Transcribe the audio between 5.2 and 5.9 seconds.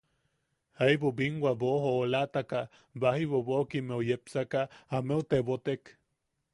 tebotek: